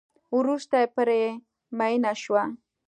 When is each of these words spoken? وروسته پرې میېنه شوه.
وروسته 0.37 0.77
پرې 0.95 1.21
میېنه 1.77 2.13
شوه. 2.21 2.43